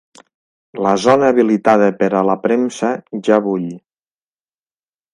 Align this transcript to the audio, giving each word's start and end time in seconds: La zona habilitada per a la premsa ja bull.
La 0.85 0.93
zona 1.03 1.29
habilitada 1.33 1.91
per 2.01 2.09
a 2.21 2.23
la 2.31 2.39
premsa 2.49 2.93
ja 3.31 3.41
bull. 3.49 3.71